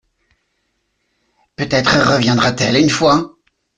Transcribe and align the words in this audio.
Peut-être 1.55 2.15
reviendra-t-elle 2.15 2.77
une 2.77 2.89
fois. 2.89 3.35